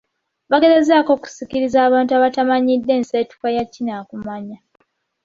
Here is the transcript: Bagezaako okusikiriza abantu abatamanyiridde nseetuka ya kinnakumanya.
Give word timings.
Bagezaako 0.51 1.09
okusikiriza 1.17 1.77
abantu 1.87 2.11
abatamanyiridde 2.13 2.93
nseetuka 3.01 3.47
ya 3.55 3.63
kinnakumanya. 3.71 4.57